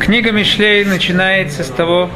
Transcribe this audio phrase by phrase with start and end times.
[0.00, 2.10] Книга Мишлей начинается с того,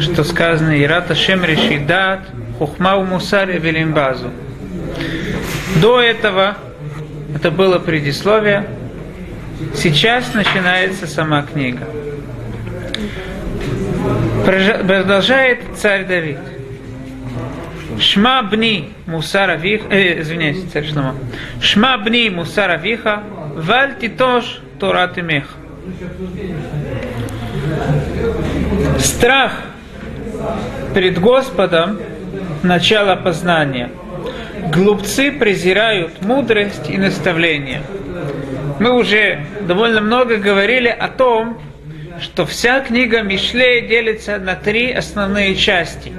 [0.00, 2.20] что сказано «Ирата Шем решит дат,
[2.58, 4.30] хухма у мусаре велимбазу».
[5.82, 6.56] До этого
[7.34, 8.66] это было предисловие,
[9.74, 11.86] сейчас начинается сама книга.
[14.44, 16.38] Продолжает царь Давид.
[18.00, 20.86] Шма бни мусара вих, э, извиняюсь, царь.
[21.60, 23.22] Шма бни мусара виха,
[23.54, 25.44] валь титош торат имех.
[28.98, 29.52] Страх
[30.94, 31.98] перед Господом–
[32.62, 33.90] начало познания.
[34.72, 37.82] Глупцы презирают мудрость и наставление.
[38.80, 41.60] Мы уже довольно много говорили о том,
[42.20, 46.12] что вся книга Мишлей делится на три основные части.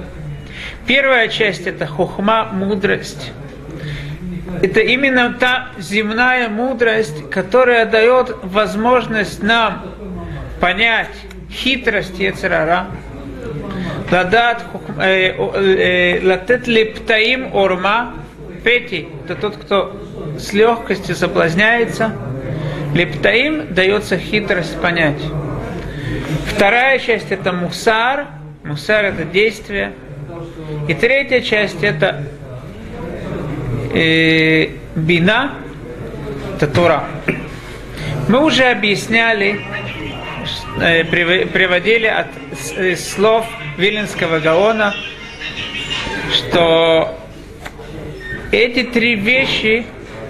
[0.86, 3.32] Первая часть– это хухма, мудрость.
[4.62, 9.82] Это именно та земная мудрость, которая дает возможность нам
[10.60, 11.08] понять
[11.50, 12.86] хитрость Ецерара,
[14.10, 14.64] ладат,
[14.98, 18.14] э, э, латет лептаим орма,
[18.62, 19.96] Пети– это тот, кто
[20.38, 22.12] с легкостью соблазняется.
[22.94, 25.20] Лептаим дается хитрость понять.
[26.46, 28.26] Вторая часть– это мусар.
[28.64, 29.92] Мусар– это действие.
[30.88, 32.24] И третья часть– это
[33.92, 35.54] э, бина,
[36.56, 37.04] это Тора.
[38.28, 39.60] Мы уже объясняли,
[40.80, 42.28] э, приводили от
[42.76, 44.94] э, слов Виленского Гаона,
[46.32, 47.16] что
[48.52, 49.86] эти три вещи,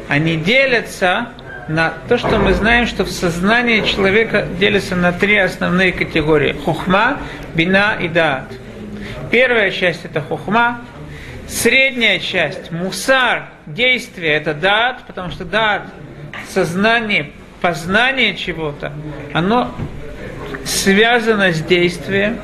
[0.09, 1.29] они делятся
[1.69, 6.53] на то, что мы знаем, что в сознании человека делится на три основные категории.
[6.53, 7.19] Хухма,
[7.55, 8.45] бина и даат.
[9.31, 10.81] Первая часть это хухма,
[11.51, 15.83] средняя часть мусар, действие это даат, потому что даат
[16.49, 17.31] сознание,
[17.61, 18.93] познание чего-то,
[19.35, 19.75] оно
[20.65, 22.39] связано с действием.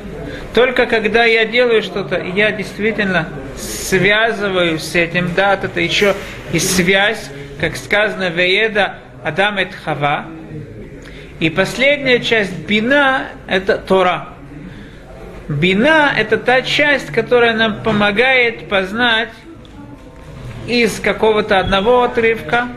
[0.53, 6.15] Только когда я делаю что-то, я действительно связываю с этим, да, это еще
[6.51, 7.29] и связь,
[7.59, 10.25] как сказано, Вееда Адам et Хава.
[11.39, 14.29] И последняя часть бина– это Тора.
[15.47, 19.29] Бина– это та часть, которая нам помогает познать
[20.67, 22.67] из какого-то одного отрывка,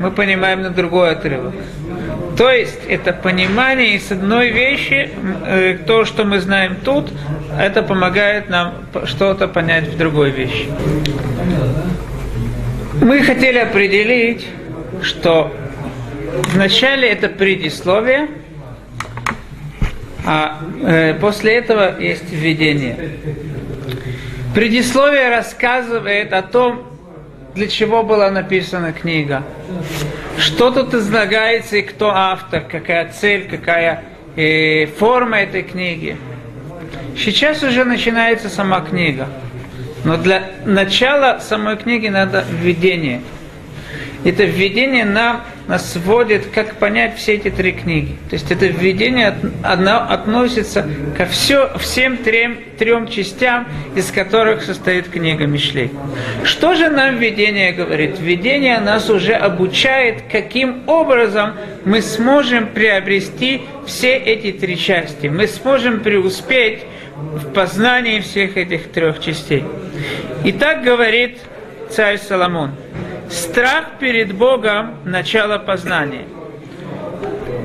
[0.00, 1.54] мы понимаем на другой отрывок.
[2.36, 5.10] То есть это понимание из одной вещи,
[5.46, 7.10] э, то, что мы знаем тут,
[7.58, 10.68] это помогает нам что-то понять в другой вещи.
[13.00, 14.46] Мы хотели определить,
[15.02, 15.54] что
[16.52, 18.28] вначале это предисловие,
[20.26, 22.96] а э, после этого есть введение.
[24.54, 26.82] Предисловие рассказывает о том,
[27.54, 29.44] для чего была написана книга.
[30.36, 34.02] Что тут излагается и кто автор, какая цель, какая
[34.34, 36.16] э, форма этой книги.
[37.16, 39.28] Сейчас уже начинается сама книга.
[40.04, 43.22] Но для начала самой книги надо введение.
[44.26, 48.16] Это введение нам нас сводит, как понять все эти три книги.
[48.28, 49.32] То есть это введение
[49.62, 50.84] одно, относится
[51.16, 55.92] ко все, всем трем, трем частям, из которых состоит книга Мишлей.
[56.42, 58.18] Что же нам введение говорит?
[58.18, 61.52] Введение нас уже обучает, каким образом
[61.84, 65.28] мы сможем приобрести все эти три части.
[65.28, 66.80] Мы сможем преуспеть
[67.14, 69.62] в познании всех этих трех частей.
[70.44, 71.38] И так говорит
[71.90, 72.72] царь Соломон.
[73.30, 76.24] Страх перед Богом– начало познания.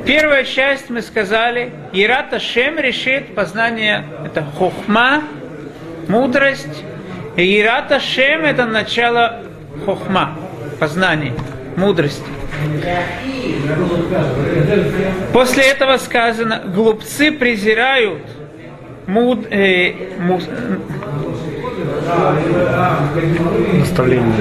[0.06, 5.24] Первая часть мы сказали, Ирата Шем решит познание, это хохма,
[6.08, 6.84] мудрость.
[7.36, 9.44] И Ирата Шем– это начало
[9.86, 10.38] хохма,
[10.80, 11.34] познания,
[11.78, 12.24] мудрости.
[15.34, 18.24] После этого сказано, глупцы презирают
[19.08, 20.44] муд, э, муд,
[23.74, 24.34] наставление.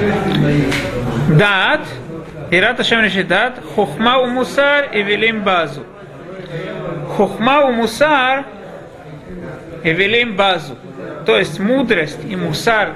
[1.37, 1.81] Дат,
[2.51, 5.83] Ират Ашем решит дат, хохма у мусар и велим базу.
[7.15, 8.45] Хохма у мусар
[9.83, 10.75] и велим базу.
[11.25, 12.93] То есть мудрость и мусар,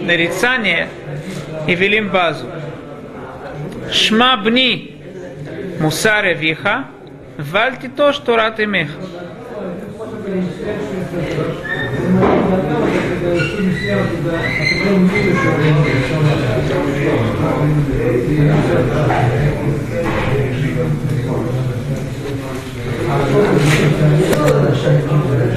[0.00, 0.88] нарицание
[1.66, 2.46] и велим базу.
[3.90, 5.00] Шма бни
[5.80, 6.84] мусар и виха,
[7.38, 8.90] вальти то, что рад имех.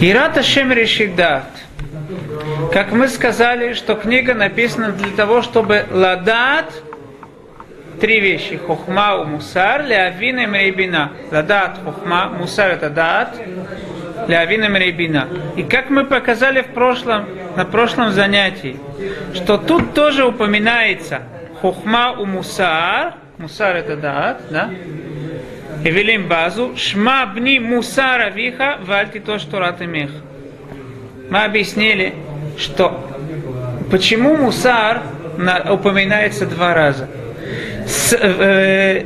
[0.01, 1.49] Ирата Шем Решидат.
[2.71, 6.71] Как мы сказали, что книга написана для того, чтобы ладат
[7.99, 8.57] три вещи.
[8.57, 11.11] Хохма у мусар, леавин и мрейбина.
[11.31, 13.35] Ладат хохма, мусар это дат,
[14.27, 15.27] леавин и мрейбина.
[15.55, 17.25] И как мы показали в прошлом,
[17.55, 18.77] на прошлом занятии,
[19.33, 21.21] что тут тоже упоминается
[21.61, 24.69] хохма у мусар, мусар это дат, да?
[25.83, 30.09] И велим базу, шма бни мусара виха, вальти то, что ратымех.
[31.29, 32.13] Мы объяснили,
[32.57, 33.09] что
[33.91, 35.01] почему мусар
[35.69, 37.07] упоминается два раза.
[37.85, 39.05] С, э,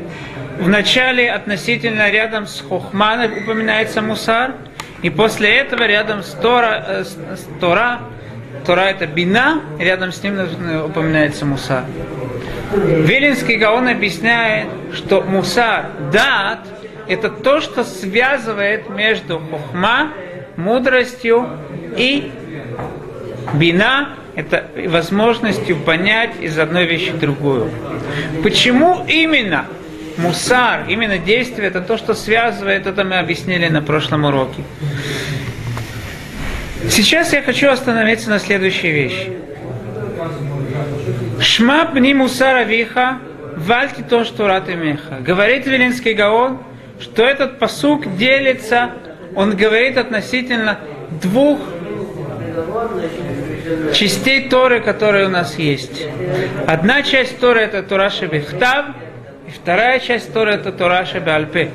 [0.59, 4.53] в начале относительно рядом с Хохманом упоминается мусар,
[5.01, 7.99] и после этого рядом с Тора, э, с, Тора,
[8.65, 10.39] Тора это бина, рядом с ним
[10.85, 11.85] упоминается мусар.
[12.73, 16.59] Вилинский Гаон объясняет, что мусар, дат,
[17.07, 20.09] это то, что связывает между хохма,
[20.55, 21.47] мудростью
[21.97, 22.31] и
[23.53, 27.71] бина, это возможностью понять из одной вещи другую.
[28.43, 29.65] Почему именно
[30.19, 34.63] мусар, именно действие, это то, что связывает, это мы объяснили на прошлом уроке.
[36.89, 39.31] Сейчас я хочу остановиться на следующей вещи.
[41.39, 43.19] Шма пни мусара виха,
[43.55, 45.17] вальти то, что раты меха.
[45.19, 46.59] Говорит Велинский Гаон,
[46.99, 48.91] что этот посук делится,
[49.35, 50.79] он говорит относительно
[51.21, 51.59] двух
[53.93, 56.05] частей Торы, которые у нас есть.
[56.67, 58.87] Одна часть Торы это Тора Шебехтав,
[59.49, 61.71] и вторая часть Торы это Тора Шебеальпе.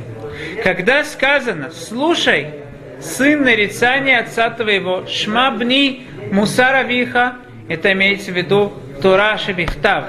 [0.62, 2.50] Когда сказано, слушай,
[3.00, 7.34] сын нарицания отца твоего, шмабни мусара виха,
[7.68, 8.72] это имеется в виду
[9.02, 10.04] Тора Шебехтав,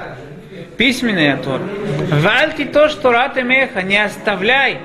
[0.78, 1.64] письменная Тора.
[2.12, 4.78] Вальти то, что раты меха, не оставляй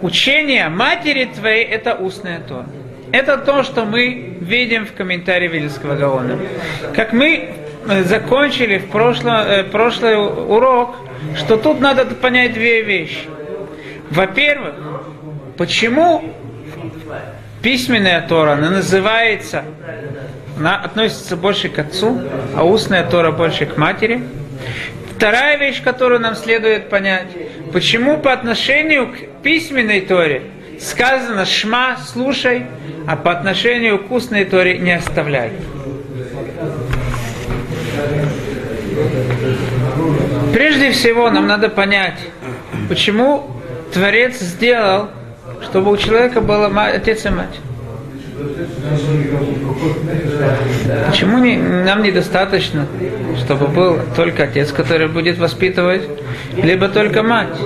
[0.00, 2.66] учение матери твоей, это устная Тора.
[3.10, 6.38] Это то, что мы видим в комментарии Вильнского Гаона.
[6.94, 7.57] Как мы
[8.04, 10.96] закончили в прошлом, э, прошлый урок,
[11.36, 13.28] что тут надо понять две вещи.
[14.10, 14.74] Во-первых,
[15.56, 16.34] почему
[17.62, 19.64] письменная Тора, она называется,
[20.58, 22.20] она относится больше к отцу,
[22.56, 24.22] а устная Тора больше к матери.
[25.16, 27.26] Вторая вещь, которую нам следует понять,
[27.72, 30.42] почему по отношению к письменной Торе
[30.80, 32.66] сказано «шма», «слушай»,
[33.06, 35.50] а по отношению к устной Торе «не оставляй».
[40.58, 42.18] Прежде всего нам надо понять,
[42.88, 43.48] почему
[43.94, 45.08] Творец сделал,
[45.62, 47.60] чтобы у человека было отец и мать.
[51.06, 52.88] Почему не, нам недостаточно,
[53.36, 56.02] чтобы был только отец, который будет воспитывать,
[56.56, 57.56] либо только мать?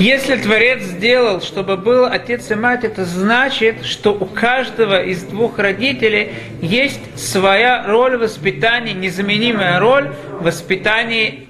[0.00, 5.60] Если Творец сделал, чтобы был отец и мать, это значит, что у каждого из двух
[5.60, 11.45] родителей есть своя роль воспитания, незаменимая роль в воспитании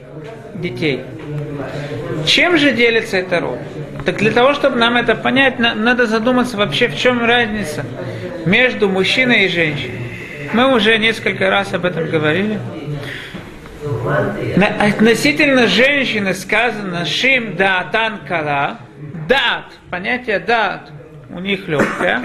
[0.61, 1.03] детей.
[2.25, 3.59] Чем же делится эта роль?
[4.05, 7.85] Так для того, чтобы нам это понять, надо задуматься вообще, в чем разница
[8.45, 10.01] между мужчиной и женщиной.
[10.53, 12.59] Мы уже несколько раз об этом говорили.
[14.81, 18.79] Относительно женщины сказано «шим даатан кала».
[19.29, 20.91] Дат, понятие дат
[21.31, 22.23] у них легкое.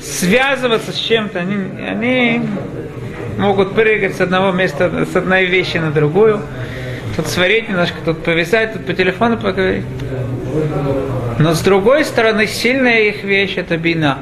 [0.00, 2.42] Связываться с чем-то, они, они
[3.38, 6.40] могут прыгать с одного места, с одной вещи на другую.
[7.16, 9.84] Тут сварить немножко, тут повисать, тут по телефону поговорить.
[11.38, 14.18] Но с другой стороны, сильная их вещь это бина.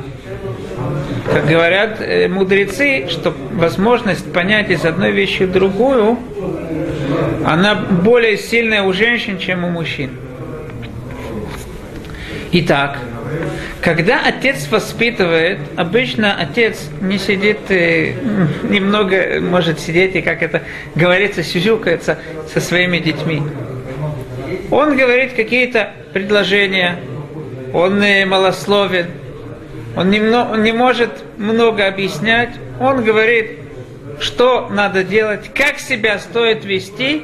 [1.25, 6.19] Как говорят э, мудрецы, что возможность понять из одной вещи другую,
[7.47, 10.11] она более сильная у женщин, чем у мужчин.
[12.53, 12.99] Итак,
[13.81, 18.13] когда отец воспитывает, обычно отец не сидит, э,
[18.63, 20.63] немного может сидеть и, как это
[20.95, 22.19] говорится, сюзюкается
[22.53, 23.43] со своими детьми.
[24.71, 27.01] Он говорит какие-то предложения,
[27.75, 29.07] он малословен,
[29.97, 33.59] он не, он не может много объяснять, он говорит,
[34.21, 37.23] что надо делать, как себя стоит вести.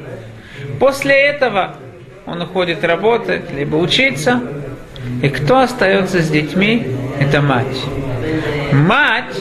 [0.81, 1.77] После этого
[2.27, 4.43] он уходит работать, либо учиться.
[5.23, 6.87] И кто остается с детьми?
[7.19, 7.79] Это мать.
[8.73, 9.37] Мать,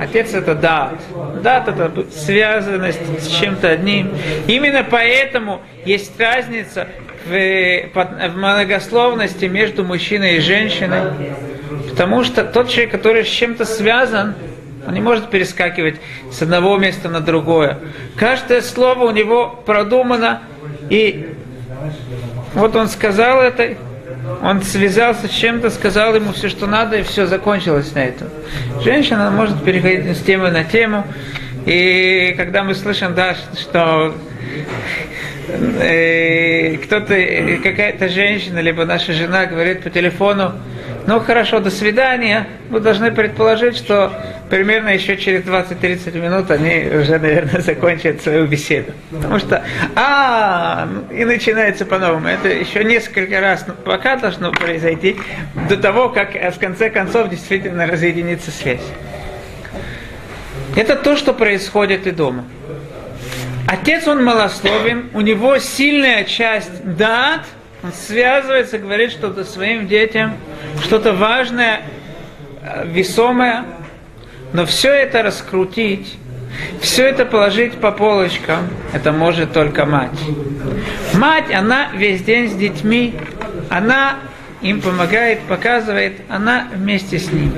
[0.00, 1.00] отец это дат.
[1.42, 4.12] Дат это связанность с чем-то одним.
[4.46, 6.88] Именно поэтому есть разница
[7.26, 7.30] в,
[7.94, 11.12] в многословности между мужчиной и женщиной.
[11.90, 14.34] Потому что тот человек, который с чем-то связан,
[14.86, 15.96] он не может перескакивать
[16.30, 17.78] с одного места на другое.
[18.16, 20.42] Каждое слово у него продумано,
[20.88, 21.34] и
[22.54, 23.76] вот он сказал это,
[24.42, 28.28] он связался с чем-то, сказал ему все, что надо, и все закончилось на этом.
[28.82, 31.04] Женщина может переходить с темы на тему,
[31.66, 34.14] и когда мы слышим, да, что
[35.48, 40.54] э, кто-то, э, какая-то женщина, либо наша жена говорит по телефону,
[41.08, 44.12] ну хорошо, до свидания, вы должны предположить, что
[44.50, 48.92] примерно еще через 20-30 минут они уже, наверное, закончат свою беседу.
[49.10, 49.64] Потому что,
[49.96, 52.28] а, и начинается по-новому.
[52.28, 55.16] Это еще несколько раз ну, пока должно произойти
[55.70, 58.84] до того, как э, в конце концов действительно разъединится связь.
[60.76, 62.44] Это то, что происходит и дома.
[63.66, 67.46] Отец, он малословен, у него сильная часть дат,
[67.82, 70.36] он связывается, говорит что-то своим детям,
[70.88, 71.82] что-то важное,
[72.62, 73.64] э, весомое,
[74.54, 76.16] но все это раскрутить,
[76.80, 80.18] все это положить по полочкам, это может только мать.
[81.12, 83.14] Мать, она весь день с детьми,
[83.68, 84.16] она
[84.62, 87.52] им помогает, показывает, она вместе с ним.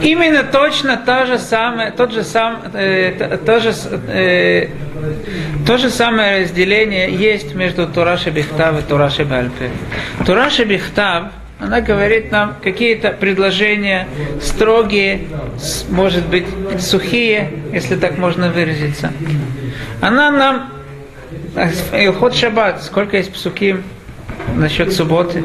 [0.00, 3.72] Именно точно то же самое, тот же сам, э, то, же,
[4.08, 4.66] э,
[5.64, 9.70] то же самое разделение есть между Тураши Бихтав и Тураши Бальпе.
[10.26, 11.30] Тураши Бихтав,
[11.62, 14.08] она говорит нам какие-то предложения
[14.40, 15.20] строгие,
[15.90, 16.46] может быть,
[16.80, 19.12] сухие, если так можно выразиться.
[20.00, 20.72] Она нам
[21.92, 23.84] Илхот Шаббат, сколько есть псуким,
[24.56, 25.44] насчет субботы.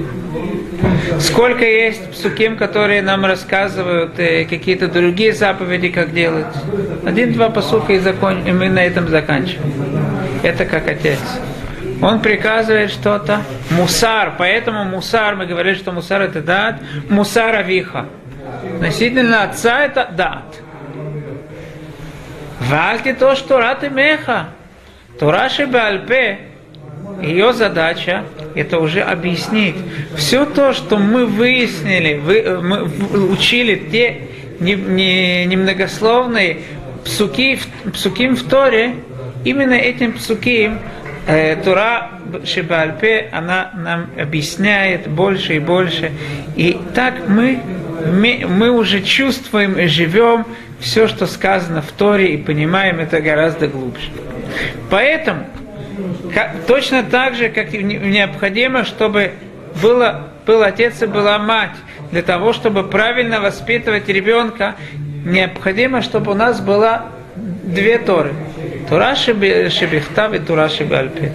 [1.19, 6.47] Сколько есть псуким, которые нам рассказывают э, какие-то другие заповеди, как делать.
[7.05, 8.43] Один-два посука и, закон...
[8.45, 9.71] и мы на этом заканчиваем.
[10.41, 11.19] Это как отец.
[12.01, 13.41] Он приказывает что-то.
[13.71, 14.33] Мусар.
[14.37, 16.79] Поэтому мусар, мы говорим, что мусар это дат.
[17.09, 18.05] Мусар авиха.
[18.75, 20.61] Относительно отца это дат.
[22.61, 24.49] Вальки то, что рат и меха.
[25.19, 26.39] Тураши бальпе
[27.21, 28.25] ее задача
[28.55, 29.75] это уже объяснить.
[30.15, 32.83] Все то, что мы выяснили, вы, мы
[33.31, 34.21] учили те
[34.59, 36.63] немногословные не, не
[37.03, 37.59] псуки,
[37.93, 38.95] псуким в Торе,
[39.43, 40.79] именно этим псуким
[41.27, 42.09] э, Тора
[42.43, 46.11] Шибальпе, она нам объясняет больше и больше.
[46.55, 47.59] И так мы,
[48.47, 50.45] мы, уже чувствуем и живем
[50.79, 54.09] все, что сказано в Торе, и понимаем это гораздо глубже.
[54.89, 55.45] Поэтому
[56.67, 59.33] точно так же, как необходимо, чтобы
[59.81, 61.75] было, был отец и была мать.
[62.11, 64.75] Для того, чтобы правильно воспитывать ребенка,
[65.25, 68.33] необходимо, чтобы у нас была две Торы.
[68.89, 71.33] Тора Шебехтав и Тора Шебальпе.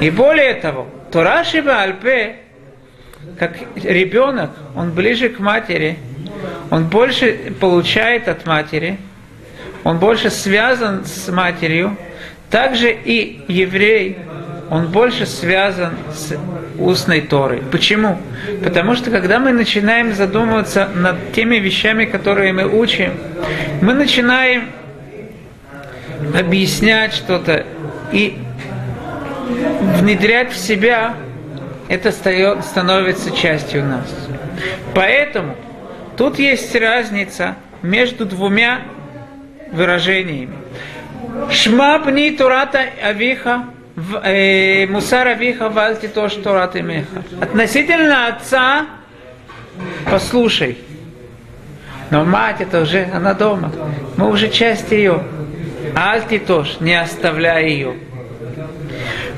[0.00, 2.36] И более того, Тора Шебальпе,
[3.38, 5.98] как ребенок, он ближе к матери,
[6.70, 8.98] он больше получает от матери,
[9.84, 11.96] он больше связан с матерью,
[12.50, 14.18] также и еврей,
[14.70, 16.36] он больше связан с
[16.78, 17.62] устной Торой.
[17.72, 18.18] Почему?
[18.62, 23.14] Потому что когда мы начинаем задумываться над теми вещами, которые мы учим,
[23.80, 24.68] мы начинаем
[26.36, 27.66] объяснять что-то
[28.12, 28.38] и
[29.98, 31.14] внедрять в себя,
[31.88, 34.06] это становится частью нас.
[34.94, 35.56] Поэтому
[36.16, 38.82] тут есть разница между двумя
[39.72, 40.54] выражениями.
[41.50, 43.64] Шма бни Турата Авиха,
[44.24, 47.22] э, Мусар Авиха вальти тош Турат Имеха.
[47.40, 48.86] Относительно отца,
[50.10, 50.78] послушай.
[52.10, 53.72] Но мать это уже, она дома.
[54.16, 55.22] Мы уже часть ее.
[56.00, 57.94] Альти тоже, не оставляй ее.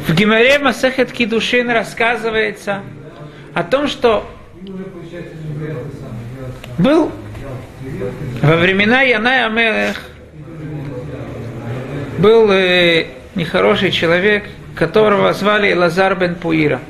[0.07, 2.83] В Гимаре Масахет Кидушин рассказывается
[3.53, 4.31] о том, что
[6.79, 7.11] был
[8.43, 10.01] во времена Яная Амелех
[12.19, 14.45] был э, нехороший человек,
[14.77, 16.81] которого звали Лазар бен Пуира.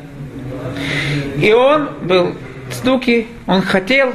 [1.38, 2.34] И он был
[2.70, 4.12] цдуки, он хотел,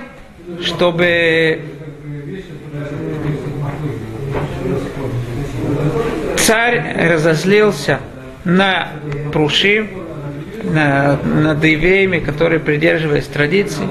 [0.61, 1.76] чтобы
[6.47, 7.99] царь разозлился
[8.43, 8.89] на
[9.31, 9.87] Пруши,
[10.63, 13.85] на, над евреями, которые придерживались традиций.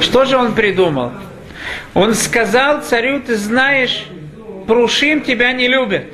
[0.00, 1.12] Что же он придумал?
[1.94, 4.06] Он сказал царю, ты знаешь,
[4.66, 6.06] Прушим тебя не любят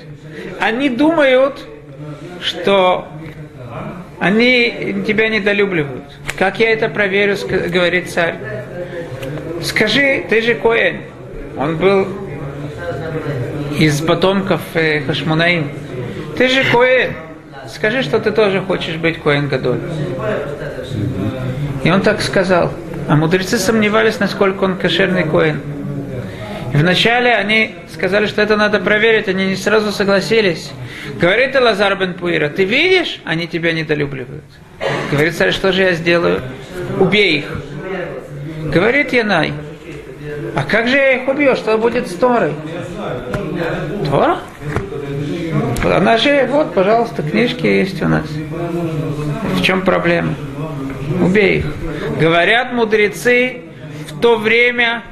[0.63, 1.67] они думают,
[2.41, 3.09] что
[4.21, 6.05] они тебя недолюбливают.
[6.39, 7.37] Как я это проверю,
[7.69, 8.37] говорит царь.
[9.63, 11.03] Скажи, ты же Коэн.
[11.57, 12.07] Он был
[13.79, 15.71] из потомков э, Хашмунаим.
[16.37, 17.13] Ты же Коэн.
[17.69, 19.81] Скажи, что ты тоже хочешь быть Коэн Гадоль.
[21.85, 22.73] И он так сказал.
[23.09, 25.61] А мудрецы сомневались, насколько он кошерный Коэн.
[26.73, 30.71] Вначале они сказали, что это надо проверить, они не сразу согласились.
[31.21, 34.45] Говорит Лазар бен Пуира, ты видишь, они тебя недолюбливают.
[35.11, 36.41] Говорит царь, что же я сделаю?
[36.99, 37.63] Убей их.
[38.73, 39.53] Говорит Янай,
[40.55, 41.55] а как же я их убью?
[41.57, 42.55] Что будет с Торой?
[44.13, 44.41] Тора?
[45.83, 48.27] Она же, вот, пожалуйста, книжки есть у нас.
[49.55, 50.35] В чем проблема?
[51.23, 51.75] Убей их.
[52.21, 53.63] Говорят мудрецы,
[54.11, 55.03] в то время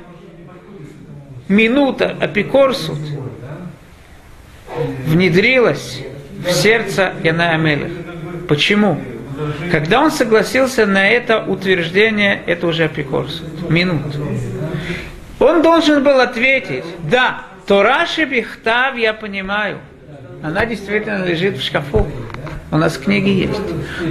[1.49, 2.99] минута апикорсут
[5.07, 6.03] внедрилась
[6.47, 7.93] в сердце Яная Мелех.
[8.49, 9.01] Почему?
[9.73, 13.71] Когда он согласился на это утверждение, это уже апикорсут.
[13.71, 14.15] Минут.
[15.39, 19.79] Он должен был ответить, да, Тораши Бихтав я понимаю.
[20.43, 22.07] Она действительно лежит в шкафу.
[22.73, 23.61] У нас книги есть.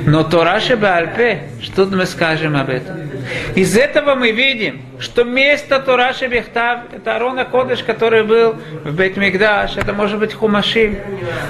[0.05, 3.09] Но Тораши Бальпе, что мы скажем об этом?
[3.55, 9.77] Из этого мы видим, что место Тораши Бехтав, это Арона Кодыш, который был в Бетмигдаш,
[9.77, 10.97] это может быть Хумашим.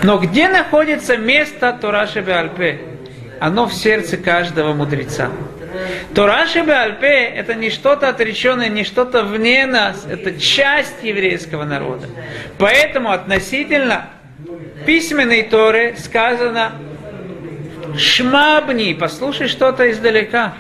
[0.04, 2.80] Но где находится место Тораши Бальпе?
[3.40, 5.30] Оно в сердце каждого мудреца.
[6.16, 12.08] Тораши Бальпе– это не что-то отреченное, не что-то вне нас, это часть еврейского народа.
[12.58, 14.10] Поэтому относительно
[14.86, 16.74] письменной Торы сказано
[17.98, 20.54] «Шмабни»– послушай что-то издалека.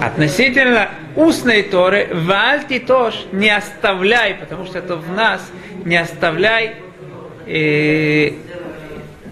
[0.00, 5.50] Относительно устной Торы «Вальти тош»– не оставляй, потому что это в нас,
[5.84, 6.76] не оставляй
[7.46, 8.32] э,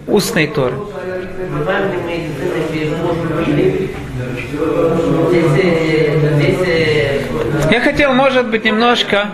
[0.06, 0.76] устной Торы.
[7.70, 9.28] Я хотел, может быть, немножко,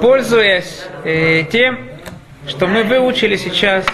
[0.00, 1.78] пользуясь э, тем,
[2.46, 3.84] что мы выучили сейчас,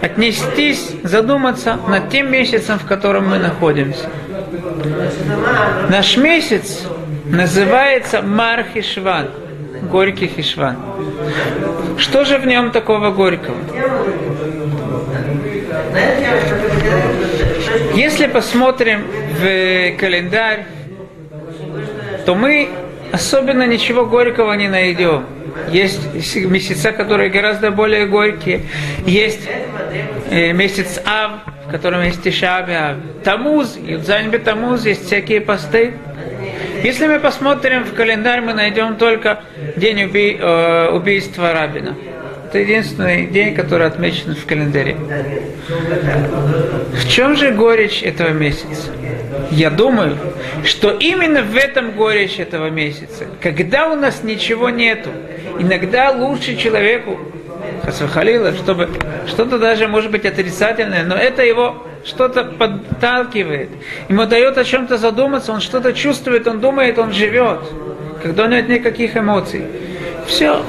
[0.00, 4.08] отнестись, задуматься над тем месяцем, в котором мы находимся.
[5.88, 6.84] Наш месяц
[7.26, 9.30] называется Мархишван,
[9.82, 10.76] горький Хишван.
[11.98, 13.56] Что же в нем такого горького?
[17.94, 19.06] Если посмотрим
[19.40, 20.66] в календарь,
[22.24, 22.68] то мы
[23.12, 25.24] особенно ничего горького не найдем.
[25.70, 26.00] Есть
[26.34, 28.62] месяца, которые гораздо более горькие.
[29.06, 29.48] Есть
[30.30, 31.32] э, месяц Ав,
[31.66, 32.96] в котором есть Тишаби Ав.
[33.24, 35.94] Тамуз, Юдзаньбе Тамуз, есть всякие посты.
[36.82, 39.42] Если мы посмотрим в календарь, мы найдем только
[39.76, 41.94] день уби, э, убийства Рабина.
[42.50, 44.96] Это единственный день, который отмечен в календаре.
[46.94, 48.90] В чем же горечь этого месяца?
[49.52, 50.16] Я думаю,
[50.64, 55.10] что именно в этом горечь этого месяца, когда у нас ничего нету,
[55.60, 57.20] иногда лучше человеку,
[57.84, 58.88] Хасвахалила, чтобы
[59.28, 63.68] что-то даже может быть отрицательное, но это его что-то подталкивает,
[64.08, 67.60] ему дает о чем-то задуматься, он что-то чувствует, он думает, он живет,
[68.24, 69.62] когда нет никаких эмоций.
[70.30, 70.64] Все,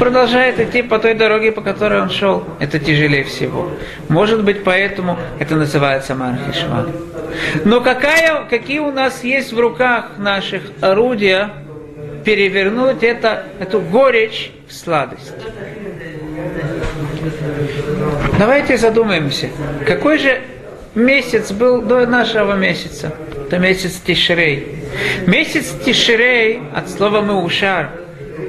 [0.00, 2.44] продолжает идти по той дороге, по которой он шел.
[2.58, 3.70] Это тяжелее всего.
[4.08, 6.90] Может быть, поэтому это называется Мархишван.
[7.64, 11.50] Но какая, какие у нас есть в руках наших орудия
[12.24, 15.32] перевернуть это, эту горечь в сладость?
[18.36, 19.48] Давайте задумаемся,
[19.86, 20.40] какой же
[20.96, 23.14] месяц был до нашего месяца?
[23.46, 24.80] Это месяц Тишрей.
[25.28, 27.90] Месяц Тишрей от слова Меушар–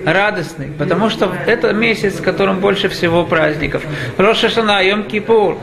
[0.06, 3.84] радостный, потому что это месяц, в котором больше всего праздников.
[4.18, 5.58] Роша Шана, Йом Кипур,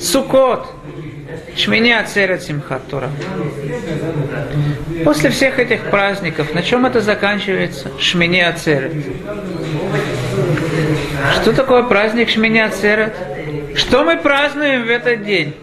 [0.00, 0.68] Сукот,
[1.56, 2.82] Шминя Церет Симхат.
[5.04, 7.90] После всех этих праздников, на чем это заканчивается?
[7.98, 8.92] Шминя Церет.
[11.40, 13.14] Что такое праздник Шминя Церет?
[13.74, 15.54] Что мы празднуем в этот день?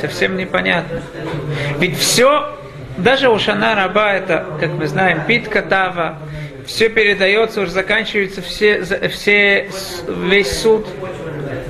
[0.00, 1.00] Совсем непонятно.
[1.78, 2.56] Ведь все,
[2.96, 6.18] даже у Шана Раба, это, как мы знаем, Питка Тава,
[6.66, 9.70] все передается, уже заканчивается все, все,
[10.08, 10.86] весь суд.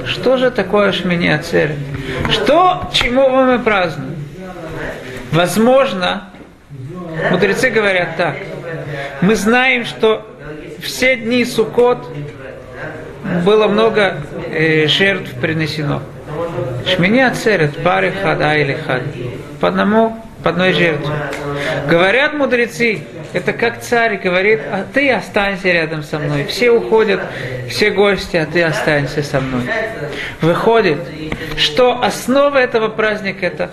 [0.07, 1.77] Что же такое Шмини Ацерет?
[2.31, 4.17] Что, чему мы празднуем?
[5.33, 6.31] Возможно,
[7.31, 8.37] мудрецы говорят так.
[9.21, 10.27] Мы знаем, что
[10.81, 12.07] все дни Суккот
[13.45, 14.19] было много
[14.51, 16.03] э, жертв принесено.
[16.87, 19.03] Шмини Ацерет, пары хада или хад.
[19.61, 21.13] По одному, по одной жертве.
[21.89, 26.45] Говорят мудрецы, это как царь говорит, а ты останься рядом со мной.
[26.45, 27.21] Все уходят,
[27.69, 29.63] все гости, а ты останься со мной.
[30.41, 30.99] Выходит,
[31.57, 33.71] что основа этого праздника это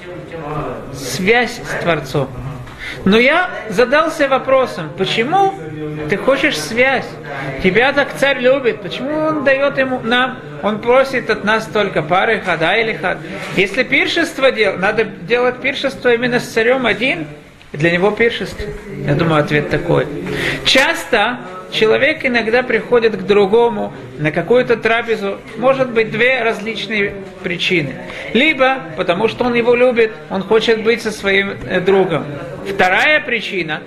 [0.94, 2.30] связь с Творцом.
[3.06, 5.54] Но я задался вопросом, почему
[6.10, 7.08] ты хочешь связь?
[7.62, 12.40] Тебя так царь любит, почему он дает ему нам, он просит от нас только пары
[12.40, 13.18] хада или хад.
[13.56, 17.28] Если пиршество делать, надо делать пиршество именно с царем один–
[17.74, 18.66] для него пиршество?
[19.06, 20.08] Я думаю, ответ такой.
[20.64, 21.40] Часто
[21.72, 27.96] человек иногда приходит к другому на какую-то трапезу, может быть, две различные причины.
[28.34, 32.26] Либо потому, что он его любит, он хочет быть со своим э, другом.
[32.70, 33.82] Вторая причина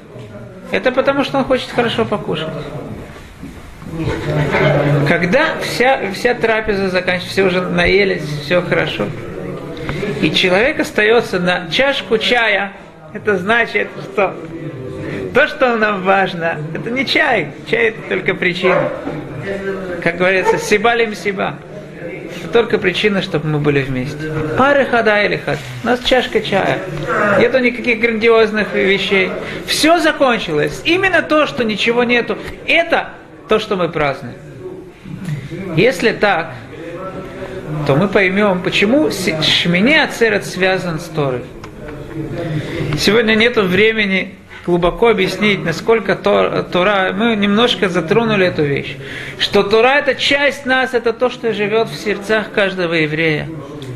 [0.72, 2.48] –это потому, что он хочет хорошо покушать.
[5.08, 9.06] Когда вся, вся трапеза заканчивается, все уже наелись, все хорошо.
[10.22, 12.72] И человек остается на чашку чая,
[13.12, 14.34] это значит, что
[15.34, 17.48] то, что нам важно, это не чай.
[17.68, 18.88] Чай это только причина.
[20.02, 21.56] Как говорится, сибалим сиба.
[22.38, 24.18] Это только причина, чтобы мы были вместе.
[24.56, 25.56] Пары хода или ход.
[25.82, 26.78] У нас чашка чая.
[27.38, 29.30] Нету никаких грандиозных вещей.
[29.66, 30.82] Все закончилось.
[30.84, 33.10] Именно то, что ничего нету, это
[33.48, 34.36] то, что мы празднуем.
[35.76, 36.52] Если так,
[37.86, 41.42] то мы поймем, почему Шмине Ацерет связан с Торой.
[42.98, 44.34] Сегодня нет времени
[44.66, 48.96] глубоко объяснить, насколько Тора, мы немножко затронули эту вещь,
[49.38, 53.48] что Тора это часть нас, это то, что живет в сердцах каждого еврея.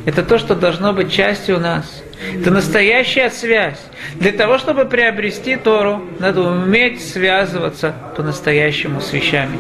[0.07, 2.03] Это то, что должно быть частью нас.
[2.39, 3.81] Это настоящая связь.
[4.15, 9.59] Для того, чтобы приобрести Тору, надо уметь связываться по-настоящему с вещами.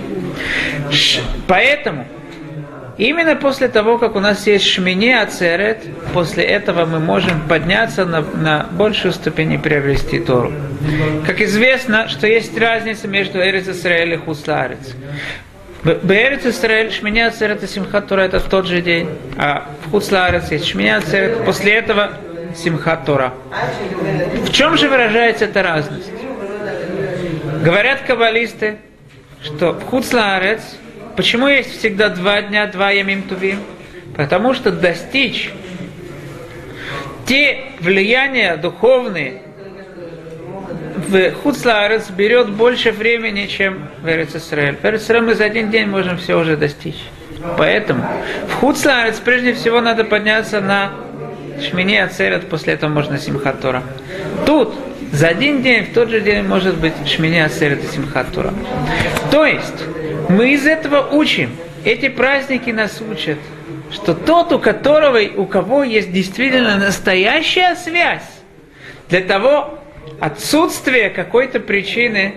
[1.46, 2.06] Поэтому
[2.96, 5.78] Именно после того, как у нас есть шмини ацерет,
[6.12, 10.52] после этого мы можем подняться на, на большую ступень и приобрести Тору.
[11.26, 14.94] Как известно, что есть разница между Эрец Исраэль и Хусларец.
[15.82, 20.50] Берец Исраэль, Шминя Ацерет и Симхат Тора это в тот же день, а в Хусларец
[20.50, 22.12] есть Шминя Ацерет, после этого
[22.56, 23.34] Симхат Тора.
[24.44, 26.10] В чем же выражается эта разность?
[27.62, 28.76] Говорят каббалисты,
[29.42, 30.60] что в Хусларец
[31.16, 33.60] Почему есть всегда два дня, два ямим тувим?
[34.16, 35.50] Потому что достичь
[37.26, 39.42] те влияния духовные
[41.08, 44.76] в Хуцлаарец берет больше времени, чем в Эрицисраэль.
[44.76, 46.98] В Эрицисраэль мы за один день можем все уже достичь.
[47.58, 48.04] Поэтому
[48.48, 50.92] в Хуцлаарец прежде всего надо подняться на
[51.60, 53.82] Шмини Ацерет, после этого можно Симхат Тора.
[54.46, 54.74] Тут
[55.12, 58.52] за один день, в тот же день может быть Шмини Ацерет и Симхат Тора.
[59.30, 59.84] То есть,
[60.28, 61.50] мы из этого учим,
[61.84, 63.38] эти праздники нас учат,
[63.90, 68.22] что тот, у которого, у кого есть действительно настоящая связь,
[69.08, 69.78] для того
[70.20, 72.34] отсутствие какой-то причины,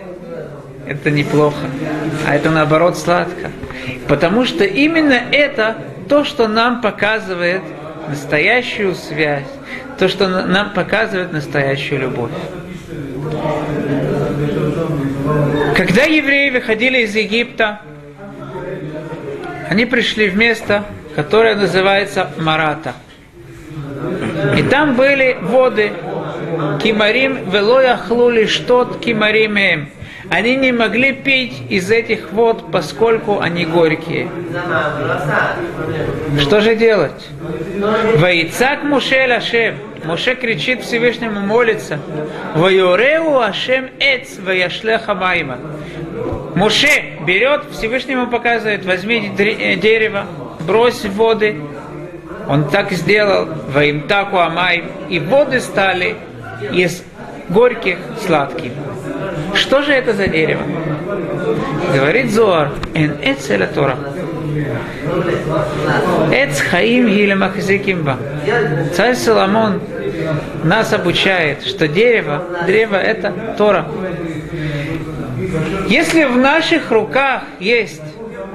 [0.87, 1.65] это неплохо,
[2.25, 3.51] а это наоборот сладко.
[4.07, 7.61] Потому что именно это то, что нам показывает
[8.07, 9.47] настоящую связь,
[9.99, 12.31] то, что нам показывает настоящую любовь.
[15.97, 17.79] Когда евреи выходили из Египта,
[19.67, 20.83] они пришли в место,
[21.15, 22.93] которое называется Марата.
[24.55, 25.91] И там были воды
[26.83, 29.89] Кимарим велоя хлули штот кимарим им.
[30.29, 34.29] Они не могли пить из этих вод, поскольку они горькие.
[36.39, 37.27] Что же делать?
[38.17, 39.86] Ваицак Мушель Ашем.
[40.05, 41.99] Моше кричит Всевышнему, молится.
[42.55, 45.57] Ваюреу Ашем Эц Ваяшлеха Майма.
[46.55, 50.25] Моше берет, Всевышнему показывает, возьми э, дерево,
[50.61, 51.61] брось воды.
[52.49, 53.47] Он так сделал,
[54.07, 56.15] таку Амай, и воды стали
[56.71, 57.03] из
[57.49, 58.75] горьких сладкими.
[59.53, 60.63] Что же это за дерево?
[61.93, 63.69] Говорит Зоар, эн эцеля.
[66.31, 68.17] Эц хаим гилемахзикимба.
[68.95, 69.81] Царь Соломон
[70.63, 73.87] нас обучает, что дерево, древо это Тора.
[75.87, 78.01] Если в наших руках есть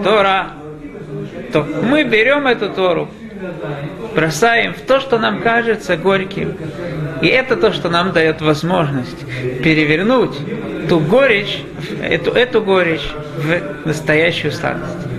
[0.02, 0.48] Тора,
[1.52, 3.08] то мы берем эту Тору,
[4.14, 6.56] бросаем в то, что нам кажется горьким.
[7.20, 9.24] И это то, что нам дает возможность
[9.62, 10.36] перевернуть
[10.88, 11.62] ту горечь,
[12.02, 15.11] эту, эту горечь в настоящую сладость.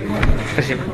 [0.54, 0.93] Спасибо.